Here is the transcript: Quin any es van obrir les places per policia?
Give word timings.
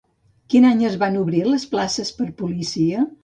Quin 0.53 0.63
any 0.69 0.79
es 0.91 0.95
van 1.03 1.19
obrir 1.25 1.43
les 1.51 1.67
places 1.75 2.13
per 2.21 2.27
policia? 2.43 3.05